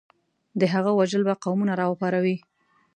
د 0.59 0.61
هغه 0.73 0.91
وژل 0.99 1.21
به 1.27 1.33
قومونه 1.43 1.73
راوپاروي. 1.81 2.37